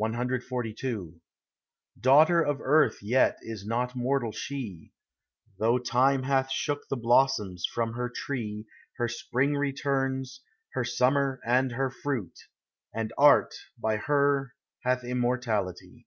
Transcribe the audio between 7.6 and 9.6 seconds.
from her tree, Her spring